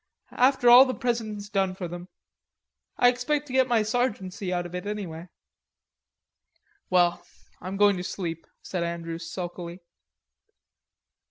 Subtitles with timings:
[0.37, 2.07] after all the President's done for them.
[2.97, 5.27] I expect to get my sergeantcy out of it anyway."
[6.89, 7.23] "Well,
[7.61, 9.81] I'm going to sleep," said Andrews sulkily.